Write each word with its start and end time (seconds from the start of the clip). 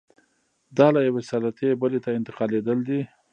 دا 0.77 0.87
له 0.95 0.99
یوې 1.07 1.21
سلطې 1.29 1.69
بلې 1.81 1.99
ته 2.05 2.09
انتقالېدل 2.19 2.79
دي. 2.87 3.01